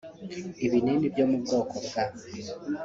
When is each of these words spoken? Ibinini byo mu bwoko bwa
Ibinini 0.65 1.07
byo 1.13 1.25
mu 1.29 1.37
bwoko 1.43 1.75
bwa 1.85 2.03